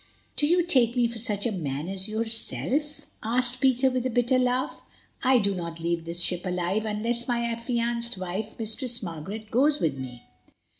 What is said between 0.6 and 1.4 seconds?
take me for